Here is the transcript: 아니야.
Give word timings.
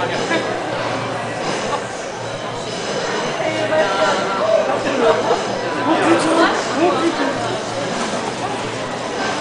아니야. 0.00 0.37